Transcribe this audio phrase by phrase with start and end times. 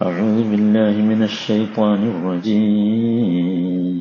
[0.00, 3.98] أعوذ بالله من الشيطان الرجيم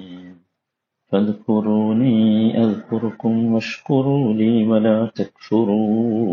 [1.11, 2.17] فاذكروني
[2.57, 6.25] أذكركم واشكروا لي ولا تكفرون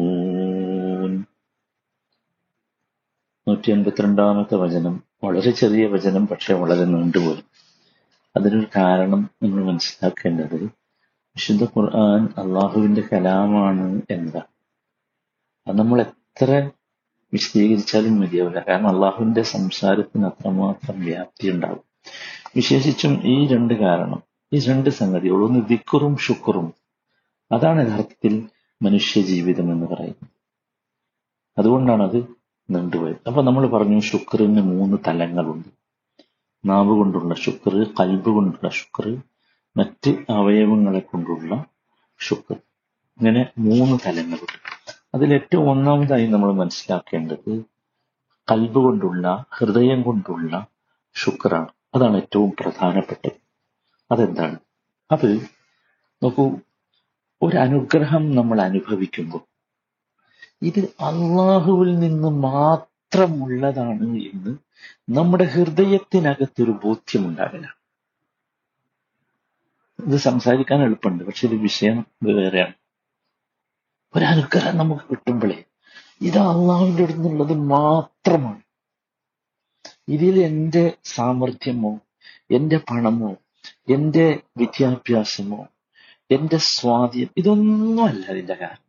[3.46, 4.94] നൂറ്റി എൺപത്തിരണ്ടാമത്തെ വചനം
[5.24, 7.42] വളരെ ചെറിയ വചനം പക്ഷെ വളരെ നീണ്ടുപോയി
[8.34, 10.58] അതിനൊരു കാരണം നമ്മൾ മനസ്സിലാക്കേണ്ടത്
[11.36, 14.50] വിശുദ്ധ ഖുർആൻ അള്ളാഹുവിന്റെ കലാമാണ് എന്നതാണ്
[15.66, 16.50] അത് നമ്മൾ എത്ര
[17.33, 18.59] വിശദീകരിച്ചാലും മതിയാവില്ല.
[18.59, 21.79] കാരണം അള്ളാഹുവിന്റെ സംസാരത്തിന് അത്രമാത്രം വ്യാപ്തി ഉണ്ടാവും.
[22.55, 24.23] വിശേഷിച്ചും ഈ രണ്ട് കാരണം
[24.53, 26.73] ഈ രണ്ട് സംഗതികൾ ഒന്ന് ദിക്കുറും ശുക്റും.
[27.51, 28.49] അതാണ് യഥാർത്ഥത്തിൽ
[28.81, 30.29] മനുഷ്യ ജീവിതം എന്ന് പറയുന്നത്.
[31.57, 32.25] അതുകൊണ്ടാണ് അത്
[32.69, 33.15] നീണ്ടുപോയത്.
[33.27, 35.69] അപ്പൊ നമ്മൾ പറഞ്ഞു ശുക്റിന് മൂന്ന് തലങ്ങളുണ്ട്.
[36.65, 39.17] നാവ് കൊണ്ടുള്ള ശുക്ർ കൽബ് കൊണ്ടുള്ള ശുക്ർ
[39.77, 41.65] മറ്റ് അവയവങ്ങളെ കൊണ്ടുള്ള
[42.19, 42.55] ശുക്ർ
[43.17, 44.62] ഇങ്ങനെ മൂന്ന് തലങ്ങളുണ്ട്.
[45.15, 47.63] അതിൽ ഏറ്റവും ഒന്നാമതായി നമ്മൾ മനസ്സിലാക്കേണ്ടത്
[48.51, 50.67] കൽബ് കൊണ്ടുള്ള ഹൃദയം കൊണ്ടുള്ള
[51.15, 51.67] ശുക്രാണ്.
[51.95, 53.31] അതാണ് ഏറ്റവും പ്രധാനപ്പെട്ടത്.
[54.11, 54.59] അതെന്താണ്?
[55.11, 55.39] അത്
[56.23, 56.51] നോക്കൂ
[57.41, 59.39] ഒരു അനുഗ്രഹം നമ്മൾ അനുഭവിക്കുമ്പോൾ
[60.61, 64.57] ഇത് അള്ളാഹുവിൽ നിന്ന് മാത്രമുള്ളതാണ് എന്ന്
[65.09, 67.75] നമ്മുടെ ഹൃദയത്തിനകത്തൊരു ബോധ്യമുണ്ടാകില്ല
[70.07, 72.73] ഇത് സംസാരിക്കാൻ എളുപ്പമുണ്ട് പക്ഷെ ഇത് വിഷയം വേറെയാണ്.
[74.15, 75.63] ഒരനുഗ്രഹം നമുക്ക് കിട്ടുമ്പോഴേ
[76.21, 78.61] ഇത് അള്ളാഹുവിന്റെ അടുത്ത് നിന്നുള്ളത് മാത്രമാണ്.
[80.07, 81.99] ഇതിൽ എന്റെ സാമർഥ്യമോ
[82.51, 83.35] എന്റെ പണമോ
[83.89, 85.67] എന്റെ വിദ്യാഭ്യാസമോ
[86.31, 88.79] എന്റെ സ്വാധീനം ഇതൊന്നുമല്ല അതിന്റെ കാരണം.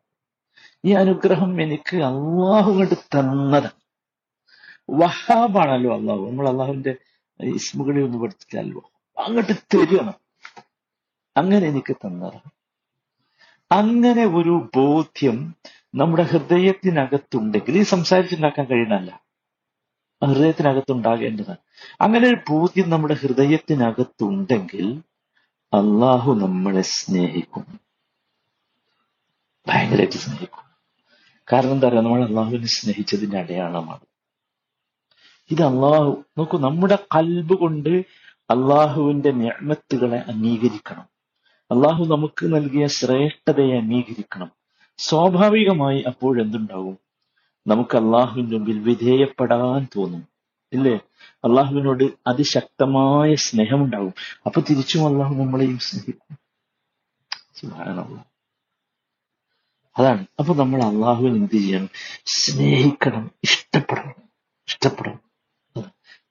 [0.84, 3.70] ഈ അനുഗ്രഹം എനിക്ക് അള്ളാഹു കൊണ്ട് തന്നത്
[4.90, 6.26] വഹാബാണല്ലോ അള്ളാഹു.
[6.26, 6.96] നമ്മൾ അള്ളാഹുവിന്റെ
[7.40, 8.82] ഇസ്മുകളെ ഒന്ന് പഠിച്ചിട്ടല്ലോ
[9.16, 10.12] അങ്ങോട്ട് തരുകയാണ്
[11.36, 12.50] അങ്ങനെ എനിക്ക് തന്നതാണ്.
[13.72, 15.54] അങ്ങനെ ഒരു ബോധ്യം
[15.94, 19.24] നമ്മുടെ ഹൃദയത്തിനകത്തുണ്ടെങ്കിൽ ഈ സംസാരിച്ചുണ്ടാക്കാൻ കഴിയുന്നല്ല
[20.24, 21.56] ഹൃദയത്തിനകത്തുണ്ടാകേണ്ടതാണ്.
[22.00, 25.02] അങ്ങനെ ഒരു ബോധ്യം നമ്മുടെ ഹൃദയത്തിനകത്തുണ്ടെങ്കിൽ
[25.64, 27.80] അള്ളാഹു നമ്മളെ സ്നേഹിക്കും.
[29.68, 30.64] ഭയങ്കരമായിട്ട് സ്നേഹിക്കും.
[31.52, 34.00] കാരണം എന്താ പറയുക നമ്മൾ അള്ളാഹുവിനെ സ്നേഹിച്ചതിന്റെ അടയാളമാണ്.
[35.50, 38.04] ഇത് അള്ളാഹു നോക്കൂ നമ്മുടെ കൽബ് കൊണ്ട്
[38.50, 41.13] അള്ളാഹുവിന്റെ ഞാമത്തുകളെ അംഗീകരിക്കണം.
[41.70, 44.50] അള്ളാഹു നമുക്ക് നൽകിയ ശ്രേഷ്ഠതയെ അംഗീകരിക്കണം.
[44.98, 46.98] സ്വാഭാവികമായി അപ്പോഴെന്തുണ്ടാവും
[47.66, 50.28] നമുക്ക് അള്ളാഹുവിന്റെ മുമ്പിൽ വിധേയപ്പെടാൻ തോന്നും.
[50.72, 50.98] ഇല്ലേ?
[51.44, 54.14] അള്ളാഹുവിനോട് അതിശക്തമായ സ്നേഹമുണ്ടാവും
[54.46, 56.38] അപ്പൊ തിരിച്ചും അള്ളാഹു നമ്മളെയും സ്നേഹിക്കും.
[59.98, 60.26] അതാണ്.
[60.38, 61.88] അപ്പൊ നമ്മൾ അള്ളാഹുവിനെ എന്ത് ചെയ്യണം?
[62.24, 63.30] സ്നേഹിക്കണം.
[63.44, 64.14] ഇഷ്ടപ്പെടണം.
[64.68, 65.20] ഇഷ്ടപ്പെടണം.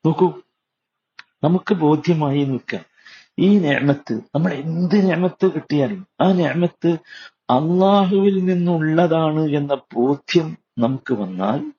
[0.06, 0.34] നോക്കൂ.
[1.44, 2.93] നമുക്ക് ബോധ്യമായി നിൽക്കാം.
[3.40, 6.98] ഈ ഞാമത്ത് നമ്മൾ എന്ത് ഞാമത്ത് കിട്ടിയാലും ആ ഞാമത്ത്
[7.50, 11.72] അള്ളാഹുവിൽ നിന്നുള്ളതാണ് എന്ന ബോധ്യം നമുക്ക് വന്നാൽ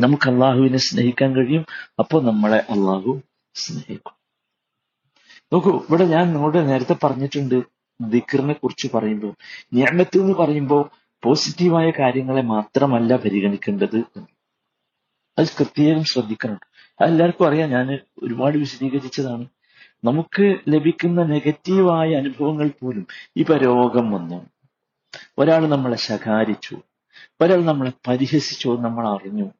[0.00, 1.66] നമുക്ക് അള്ളാഹുവിനെ സ്നേഹിക്കാൻ കഴിയും.
[1.98, 3.20] അപ്പോൾ നമ്മളെ അള്ളാഹു
[3.54, 4.12] സ്നേഹിക്കും.
[5.52, 7.62] നോക്കൂ ഇവിടെ ഞാൻ നിങ്ങളുടെ നേരത്തെ പറഞ്ഞിട്ടുണ്ട്
[8.00, 9.34] ദിക്കറിനെ കുറിച്ച് പറയുമ്പോൾ.
[9.74, 10.90] ഞാമത്ത് എന്ന് പറയുമ്പോൾ
[11.24, 13.98] പോസിറ്റീവായ കാര്യങ്ങളെ മാത്രമല്ല പരിഗണിക്കേണ്ടത്
[15.38, 16.60] അത് പ്രത്യേകം ശ്രദ്ധിക്കണം
[17.00, 17.70] അതെല്ലാവർക്കും അറിയാം.
[17.70, 19.46] ഞാൻ ഒരുപാട് വിശദീകരിച്ചതാണ്.
[20.04, 23.06] നമുക്ക് ലഭിക്കുന്ന നെഗറ്റീവായ അനുഭവങ്ങൾ പോലും
[23.36, 24.46] ഇപ്പൊ രോഗം വന്നു.
[25.38, 26.82] ഒരാൾ നമ്മളെ ശകാരിച്ചു.
[27.40, 29.50] ഒരാൾ നമ്മളെ പരിഹസിച്ചു നമ്മൾ അറിഞ്ഞു.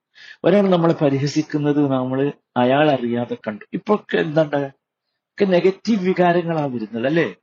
[0.45, 3.65] ഒരാൾ നമ്മളെ പരിഹസിക്കുന്നത് നമ്മൾ അയാൾ അറിയാതെ കണ്ടു.
[3.73, 7.35] ഇപ്പൊ ഒക്കെ നെഗറ്റീവ് വികാരങ്ങളാ വരുന്നത് അല്ലേ?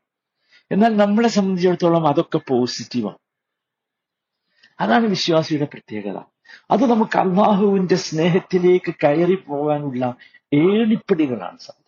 [0.72, 3.18] എന്നാൽ നമ്മളെ സംബന്ധിച്ചിടത്തോളം അതൊക്കെ പോസിറ്റീവാണ്.
[4.80, 6.22] അതാണ് വിശ്വാസിയുടെ പ്രത്യേകത.
[6.72, 10.16] അത് നമുക്ക് അള്ളാഹുവിന്റെ സ്നേഹത്തിലേക്ക് കയറി പോകാനുള്ള
[10.54, 11.88] ഏണിപ്പടികളാണ് സഹോദരൻ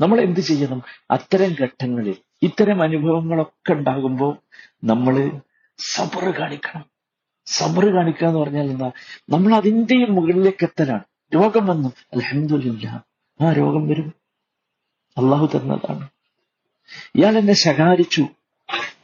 [0.00, 0.82] നമ്മൾ എന്ത് ചെയ്യണം?
[1.10, 4.38] അത്തരം ഘട്ടങ്ങളിൽ ഇത്തരം അനുഭവങ്ങളൊക്കെ ഉണ്ടാകുമ്പോൾ
[4.84, 5.40] നമ്മൾ
[5.78, 6.84] സബറ് കാണിക്കണം.
[7.46, 8.90] സബറ് കാണിക്കുക എന്ന് പറഞ്ഞാൽ എന്താ?
[9.30, 11.04] നമ്മൾ അതിന്റെയും മുകളിലേക്ക് എത്തലാണ്.
[11.34, 11.88] രോഗം വന്നു.
[11.88, 13.04] അലഹമില്ല
[13.40, 14.14] ആ രോഗം വരും.
[15.18, 16.08] അള്ളാഹു തന്നതാണ്.
[17.16, 18.26] ഇയാൾ എന്നെ ശകാരിച്ചു.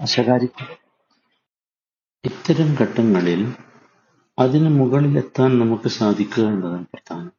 [0.04, 0.80] ശകാരിക്കും
[2.24, 3.54] ഇത്തരം ഘട്ടങ്ങളിൽ
[4.38, 7.32] അതിന് മുകളിലെത്താൻ നമുക്ക് സാധിക്കുക എന്നതാണ് പ്രധാനം.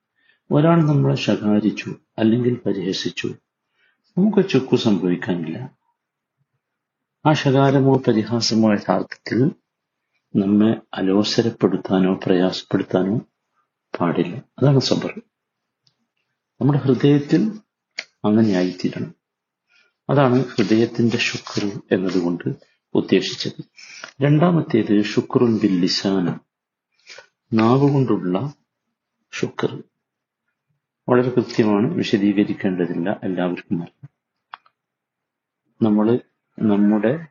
[0.52, 3.28] ഒരാൾ നമ്മളെ ശകാരിച്ചു അല്ലെങ്കിൽ പരിഹസിച്ചു.
[4.18, 5.78] നമുക്ക് ചുക്കു സംഭവിക്കാനില്ല.
[7.26, 9.52] ആ ശകാരമോ പരിഹാസമോ യഥാർത്ഥത്തിൽ
[10.36, 13.20] നമ്മെ അലോസരപ്പെടുത്താനോ പ്രയാസപ്പെടുത്താനോ
[14.00, 14.36] പാടില്ല.
[14.38, 15.22] അതാണ് സബർ
[16.62, 17.52] നമ്മുടെ ഹൃദയത്തിൽ
[18.26, 19.16] അങ്ങനെ ആയിത്തീരണം
[20.10, 22.56] അതാണ് ഹൃദയത്തിന്റെ ശുക്ർ എന്നതുകൊണ്ട്
[22.94, 23.64] ഉദ്ദേശിച്ചത്.
[24.22, 26.38] രണ്ടാമത്തേത് ശുക്രുൻ ബിൽ ലിസാന.
[27.54, 28.54] നാവ് കൊണ്ടുള്ള
[29.32, 29.84] ശുക്ർ.
[31.10, 31.94] വളരെ കൃത്യമാണ്.
[31.94, 33.20] വിശദീകരിക്കേണ്ടതില്ല.
[33.24, 33.88] എല്ലാവർക്കും
[35.82, 36.20] നമ്മൾ
[36.60, 37.28] നമ്മുടെ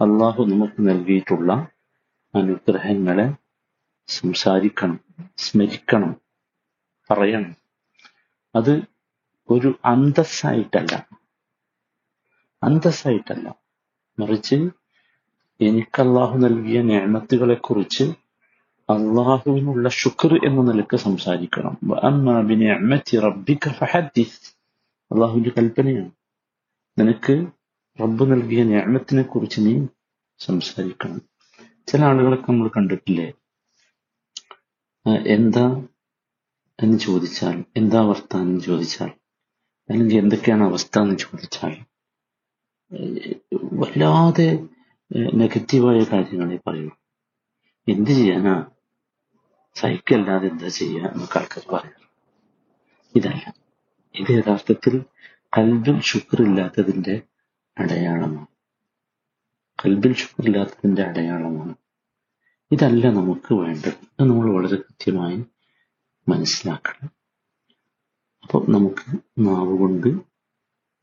[0.00, 1.68] അള്ളാഹു നമുക്ക് നൽകിയിട്ടുള്ള
[2.34, 3.34] അനുഗ്രഹങ്ങളെ
[4.06, 5.00] സംസാരിക്കണം
[5.36, 6.16] സ്മരിക്കണം
[7.10, 7.56] പറയണം.
[8.54, 8.82] അത്
[9.50, 11.08] ഒരു അന്തസ്സായിട്ടല്ല.
[12.62, 13.54] അന്തസ്സായിട്ടല്ല.
[14.18, 14.70] മറിച്ച്
[15.60, 18.19] എനിക്ക് അള്ളാഹു നൽകിയ നേമത്തുകളെക്കുറിച്ച് കുറിച്ച്
[18.90, 21.74] അള്ളാഹുവിനുള്ള ശുക്ർ എന്ന നിലയ്ക്ക് സംസാരിക്കണം.
[25.12, 26.10] അള്ളാഹുവിന്റെ കൽപ്പനയാണ്.
[26.98, 27.46] നിനക്ക്
[28.00, 29.86] റബ്ബ് നൽകിയ ഞാമത്തിനെ കുറിച്ച് നീ
[30.38, 31.20] സംസാരിക്കണം.
[31.86, 33.32] ചില ആളുകളൊക്കെ നമ്മൾ കണ്ടിട്ടില്ലേ?
[35.26, 35.64] എന്താ
[36.82, 39.10] എന്ന് ചോദിച്ചാൽ എന്താ അവസ്ഥ എന്ന് ചോദിച്ചാൽ
[39.90, 41.74] അല്ലെങ്കിൽ എന്തൊക്കെയാണ് അവസ്ഥ എന്ന് ചോദിച്ചാൽ
[43.72, 44.48] വല്ലാതെ
[45.34, 46.90] നെഗറ്റീവായ കാര്യങ്ങളെ പറയൂ
[47.88, 48.54] എന്ത് ചെയ്യാനാ?
[49.74, 52.10] സഹിക്കല്ലാതെ എന്താ ചെയ്യുക എന്നൊക്കെ ആൾക്കാർ പറയാറ്.
[53.18, 53.54] ഇതല്ല.
[54.14, 55.04] ഇത് യഥാർത്ഥത്തിൽ
[55.58, 57.22] കൽബിൽ ശുക്രില്ലാത്തതിന്റെ
[57.78, 58.46] അടയാളമാണ്.
[59.84, 61.74] കൽബിൽ ശുക്രില്ലാത്തതിന്റെ അടയാളമാണ്.
[62.72, 63.96] ഇതല്ല നമുക്ക് വേണ്ടത്.
[64.20, 65.44] അത് നമ്മൾ വളരെ കൃത്യമായി
[66.28, 67.10] മനസ്സിലാക്കണം.
[68.42, 70.08] അപ്പോൾ നമുക്ക് നാവ് കൊണ്ട്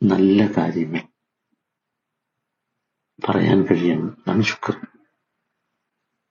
[0.03, 1.01] നല്ല കാര്യങ്ങൾ
[3.29, 4.11] പറയാൻ കഴിയണം.
[4.11, 4.87] അതാണ് ശുക്ർ.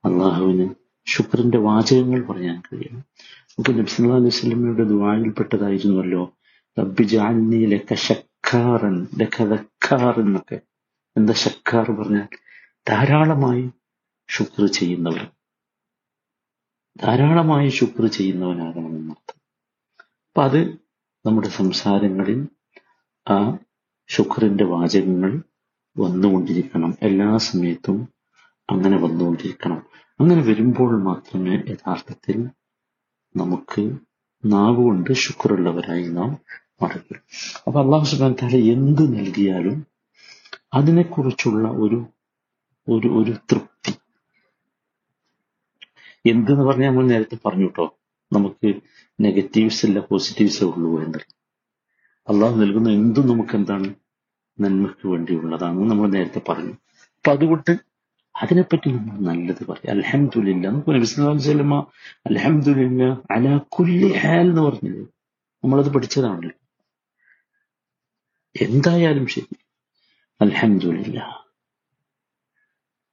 [0.05, 0.69] അള്ളാഹുവിന്
[1.07, 3.03] ശുക്രന്റെ വാചകങ്ങൾ പറയാൻ കഴിയണം.
[3.49, 6.33] നമുക്ക് നബ്സല്ലാ അലൈഹി സ്വലമയുടെ ദുവായിൽപ്പെട്ടതായിരുന്നല്ലോ
[6.79, 7.93] റബ്ബി ജാലിനി ലക്ക
[10.19, 10.59] എന്നൊക്കെ.
[11.17, 12.27] എന്താ ഷക്കാർ പറഞ്ഞാൽ?
[12.89, 13.69] ധാരാളമായി
[14.29, 15.27] ശുക്ർ ചെയ്യുന്നവർ.
[16.97, 19.41] ധാരാളമായി ശുക്ർ ചെയ്യുന്നവനാകണമെന്നർത്ഥം
[20.27, 20.77] അപ്പൊ അത്
[21.25, 22.47] നമ്മുടെ സംസാരങ്ങളിൽ
[23.29, 23.57] ആ
[24.07, 25.43] ശുക്രന്റെ വാചകങ്ങൾ
[25.97, 26.95] വന്നുകൊണ്ടിരിക്കണം.
[27.01, 28.09] എല്ലാ സമയത്തും
[28.69, 29.85] അങ്ങനെ വന്നുകൊണ്ടിരിക്കണം.
[30.19, 32.49] അങ്ങനെ വരുമ്പോൾ മാത്രമേ യഥാർത്ഥത്തിൽ
[33.35, 33.97] നമുക്ക്
[34.45, 36.37] നാവുകൊണ്ട് ശുക്രുള്ളവരായി നാം
[36.81, 37.21] മാറുകയുള്ളൂ.
[37.67, 39.87] അപ്പൊ അള്ളാഹു സുബാൻ താല എന്ത് നൽകിയാലും
[40.73, 42.05] അതിനെക്കുറിച്ചുള്ള ഒരു
[42.89, 43.93] ഒരു ഒരു തൃപ്തി.
[46.25, 47.97] എന്തെന്ന് പറഞ്ഞാൽ നമ്മൾ നേരത്തെ പറഞ്ഞു കേട്ടോ.
[48.33, 48.81] നമുക്ക്
[49.21, 51.35] നെഗറ്റീവ്സ് ഇല്ല പോസിറ്റീവ്സേ ഉള്ളൂ എന്നുള്ളത്
[52.29, 53.95] അള്ളാഹു നൽകുന്ന എന്തും നമുക്ക് എന്താണ്?
[54.59, 55.89] നന്മയ്ക്ക് വേണ്ടിയുള്ളതാണ്.
[55.89, 56.73] നമ്മൾ നേരത്തെ പറഞ്ഞു.
[57.17, 57.86] അപ്പൊ അതുകൊണ്ട്
[58.43, 59.95] അതിനെപ്പറ്റി നമ്മൾ നല്ലത് പറയാം.
[59.95, 61.87] അലഹമുല്ല നബിസ്ലാം
[62.27, 65.01] അലഹമുല്ല അല കുല്ലി ഹാൽ എന്ന് പറഞ്ഞത്
[65.63, 66.51] നമ്മളത് പഠിച്ചതാണല്ലോ.
[68.61, 69.55] എന്തായാലും ശരി.
[70.41, 71.45] അലഹമുല്ല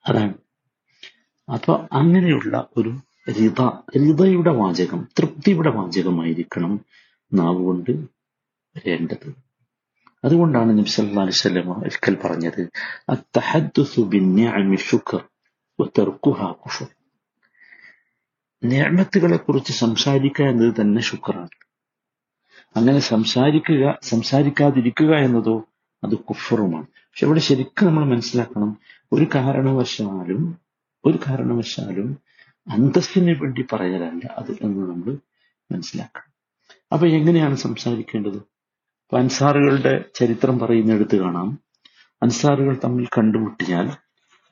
[0.06, 0.34] അതാണ്.
[1.52, 2.88] അപ്പൊ അങ്ങനെയുള്ള ഒരു
[3.28, 3.60] റിത
[3.96, 6.84] റിതയുടെ വാചകം തൃപ്തിയുടെ വാചകമായിരിക്കണം
[7.32, 7.90] നാവ് കൊണ്ട്
[8.76, 9.43] വരേണ്ടത്.
[10.24, 12.70] അതുകൊണ്ടാണ് നബി സല്ലല്ലാഹു അലൈഹി ഒരിക്കൽ പറഞ്ഞത്
[15.80, 16.86] വതർക്കുഹാ കുഫർ.
[19.36, 21.48] കുറിച്ച് സംസാരിക്കുക എന്നത് തന്നെ ശുക്രാണ്
[22.76, 25.56] അങ്ങനെ സംസാരിക്കുക സംസാരിക്കാതിരിക്കുക എന്നതോ
[26.04, 26.86] അത് കുഫറുമാണ്.
[26.86, 28.78] പക്ഷെ ഇവിടെ ശരിക്കും നമ്മൾ മനസ്സിലാക്കണം
[29.12, 30.58] ഒരു കാരണവശാലും
[31.04, 32.08] ഒരു കാരണവശാലും
[32.66, 35.16] അന്തസ്സിന് വേണ്ടി പറയലല്ല അത് എന്ന് നമ്മൾ
[35.72, 36.30] മനസ്സിലാക്കണം.
[36.92, 38.53] അപ്പൊ എങ്ങനെയാണ് സംസാരിക്കേണ്ടത്?
[39.04, 41.58] അപ്പൊ അൻസാറുകളുടെ ചരിത്രം പറയുന്നിടത്ത് കാണാം.
[42.22, 43.90] അൻസാറുകൾ തമ്മിൽ കണ്ടുമുട്ടിയാൽ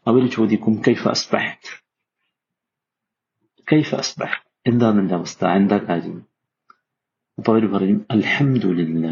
[0.07, 1.83] അവർ ചോദിക്കും കൈഫ അസ്ബഹത്ത്?
[3.73, 5.45] കൈഫ അസ്ബഹത്ത് എന്താ നിന്റെ അവസ്ഥ?
[5.45, 6.27] എന്താ കാര്യം?
[7.39, 9.07] അപ്പൊ അവർ പറയും അൽഹംദുലില്ല.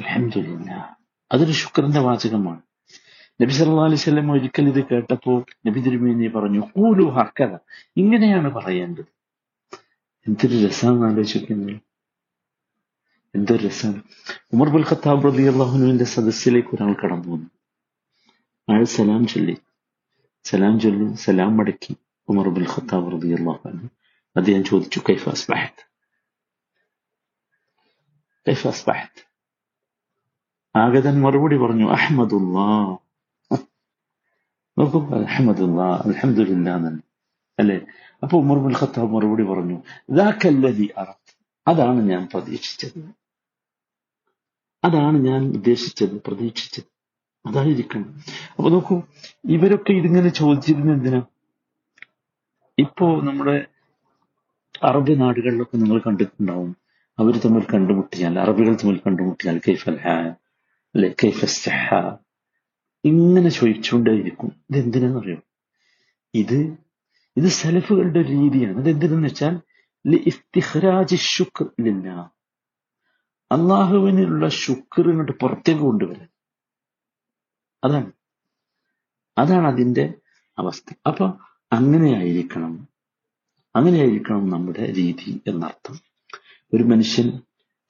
[0.00, 0.98] അൽഹംദുലില്ല.
[1.32, 2.60] അതൊരു ശുക്രന്റെ വാചകമാണ്.
[3.42, 7.58] നബി സല്ലാ അലൈഹി സ്വലം ഒരിക്കൽ ഇത് കേട്ടപ്പോൾ നബി തിരുമേനി പറഞ്ഞു കൂലു ഹക്കത
[7.96, 9.04] ഇങ്ങനെയാണ് പറയേണ്ടത്.
[10.26, 11.93] എന്തൊരു രസമാണ് ആലോചിക്കുന്നത്.
[13.34, 14.02] എന്തൊരു രസമാണ്
[14.52, 17.48] ഉമർ ബുൽ ഖത്താബ് റബി അള്ളാഹുനുവിന്റെ സദസ്സിലേക്ക് ഒരാൾ കടന്നു വന്നു
[18.68, 19.56] അയാൾ സലാം ചൊല്ലി.
[20.44, 21.96] സലാം ചൊല്ലി സലാം മടക്കി
[22.28, 23.88] ഉമർ ബുൽ ഖത്താബ് റബി അള്ളാഹു
[24.36, 25.82] അദ്ദേഹം ചോദിച്ചു കൈഫ അസ്ബഹത്ത്?
[28.48, 29.22] കൈഫ അസ്ബഹത്ത്.
[30.76, 32.68] ആഗതൻ മറുപടി പറഞ്ഞു അഹമ്മദുല്ലാ
[34.78, 37.00] നോക്കൂ അലഹമ്മദുല്ലാ അലഹമ്മദില്ല എന്നല്ല
[37.58, 37.76] അല്ലെ?
[38.22, 39.76] അപ്പൊ ഉമർ ബുൽ ഖത്താബ് മറുപടി പറഞ്ഞു
[40.10, 41.32] ദാക്കല്ലതി അറത്ത്
[41.66, 43.23] അതാണ് ഞാൻ പ്രതീക്ഷിച്ചത്.
[44.84, 46.84] അതാണ് ഞാൻ ഉദ്ദേശിച്ചത് പ്രതീക്ഷിച്ചത്.
[47.48, 48.14] അതായിരിക്കണം.
[48.58, 49.02] അപ്പൊ നോക്കൂ
[49.44, 51.22] ഇവരൊക്കെ ഇതിങ്ങനെ ചോദിച്ചിരുന്ന എന്തിനാ?
[52.78, 53.66] ഇപ്പോ നമ്മുടെ
[54.82, 56.76] അറബ് നാടുകളിലൊക്കെ നിങ്ങൾ കണ്ടിട്ടുണ്ടാവും.
[57.18, 59.94] അവർ തമ്മിൽ കണ്ടുമുട്ടിയാൽ അറബികൾ തമ്മിൽ കണ്ടുമുട്ടിയാൽ കൈഫൽ
[60.94, 61.68] അല്ലെ കൈഫ്
[63.04, 64.52] ഇങ്ങനെ ചോദിച്ചുകൊണ്ടേയിരിക്കും.
[64.70, 65.36] ഇത് എന്തിനാണെന്നറിയോ
[66.34, 66.76] ഇത്
[67.36, 68.78] ഇത് സലഫുകളുടെ രീതിയാണ്.
[68.78, 69.60] ഇത് എന്തിനെന്ന് വെച്ചാൽ
[73.54, 76.28] അള്ളാഹുവിനുള്ള ശുക്ർ ഇങ്ങോട്ട് പുറത്തേക്ക് കൊണ്ടുവരാൻ
[77.84, 78.12] അതാണ്.
[79.38, 80.14] അതാണ് അതിന്റെ
[80.58, 80.94] അവസ്ഥ.
[81.06, 81.32] അപ്പൊ
[81.72, 82.88] അങ്ങനെയായിരിക്കണം.
[83.76, 86.00] അങ്ങനെയായിരിക്കണം നമ്മുടെ രീതി എന്നർത്ഥം.
[86.74, 87.40] ഒരു മനുഷ്യൻ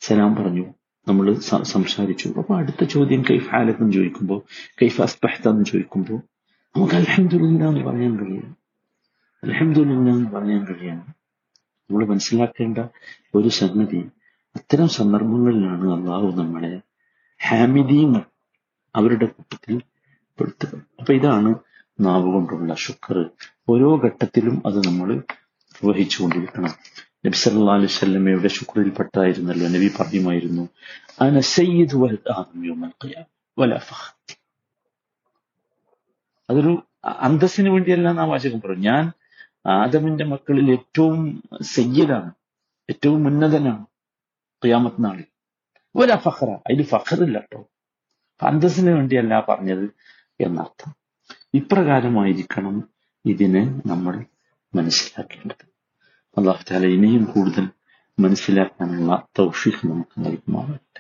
[0.00, 0.75] സലാം പറഞ്ഞു
[1.09, 2.28] നമ്മൾ സംസാരിച്ചു.
[2.28, 4.42] അപ്പൊ അടുത്ത ചോദ്യം കൈഫ് ഹാലത്ത് ചോദിക്കുമ്പോൾ
[4.83, 6.23] കൈഫ് അസ്ബഹത്ത എന്ന് ചോദിക്കുമ്പോൾ
[6.76, 8.56] നമുക്ക് അലഹമില്ല എന്ന് പറയാൻ കഴിയും.
[9.44, 11.06] അലഹമില്ല എന്ന് പറയാൻ കഴിയാണ്
[11.90, 12.78] നമ്മൾ മനസ്സിലാക്കേണ്ട
[13.35, 14.09] ഒരു സംഗതി
[14.58, 16.73] അത്തരം സന്ദർഭങ്ങളിലാണ് അള്ളാഹു നമ്മളെ
[17.40, 18.23] ഹാമിദീങ്ങൾ
[18.94, 19.75] അവരുടെ കൂട്ടത്തിൽ
[20.38, 20.73] പെടുത്തുക.
[21.00, 21.50] അപ്പൊ ഇതാണ്
[22.06, 23.16] നാവ് കൊണ്ടുള്ള ശുക്ർ.
[23.73, 25.08] ഓരോ ഘട്ടത്തിലും അത് നമ്മൾ
[25.75, 26.73] നിർവഹിച്ചുകൊണ്ടിരിക്കണം
[27.26, 29.66] നബി സല്ലാ അലൈഹി സ്വല്ലമയുടെ ശുക്രിൽപ്പെട്ടായിരുന്നല്ലോ?
[29.75, 30.64] നബി പറയുമായിരുന്നു
[36.49, 36.73] അതൊരു
[37.26, 39.04] അന്തസ്സിന് വേണ്ടിയല്ല നാം വാചകം പറയും ഞാൻ
[39.75, 41.18] ആദമിന്റെ മക്കളിൽ ഏറ്റവും
[41.75, 42.30] സയ്യദാണ്
[42.88, 43.84] ഏറ്റവും ഉന്നതനാണ്.
[44.64, 45.25] ഖിയാമത്ത് നാളിൽ
[45.97, 46.50] ഒരു ഫഖറ.
[46.50, 47.61] അതിൽ ഫഖറില്ല കേട്ടോ
[48.42, 49.85] അന്തസ്സിന് വേണ്ടിയല്ല പറഞ്ഞത്
[50.40, 50.92] എന്നർത്ഥം.
[51.54, 52.76] ഇപ്രകാരമായിരിക്കണം
[53.26, 54.25] ഇതിനെ നമ്മൾ
[54.75, 55.64] മനസ്സിലാക്കേണ്ടത്.
[56.38, 57.66] അള്ളാഹു താല ഇനിയും കൂടുതൽ
[58.21, 60.93] മനസ്സിലാക്കാനുള്ള തൗഫീഖ് നമുക്ക് നൽകുമാറാണ്